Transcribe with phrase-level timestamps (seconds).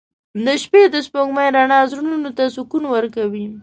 [0.45, 3.45] •د شپې د سپوږمۍ رڼا زړونو ته سکون ورکوي.